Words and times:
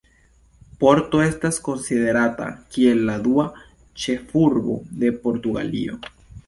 Porto 0.83 1.19
estas 1.25 1.59
konsiderata 1.67 2.49
kiel 2.77 3.05
la 3.11 3.21
dua 3.29 3.47
ĉefurbo 4.07 4.81
de 5.05 5.15
Portugalio. 5.27 6.05